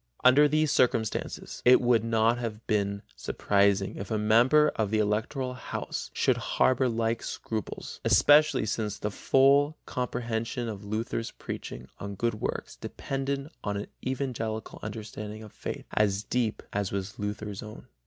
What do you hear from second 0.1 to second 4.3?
Under these circumstances it would not have been surprising if a